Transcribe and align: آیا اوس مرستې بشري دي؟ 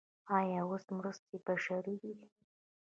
آیا 0.37 0.59
اوس 0.69 0.85
مرستې 0.97 1.35
بشري 1.45 1.95
دي؟ 2.01 2.13